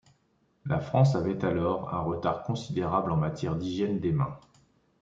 [0.65, 4.35] La France avait, alors, un retard considérable en matière d’hygiène des mains.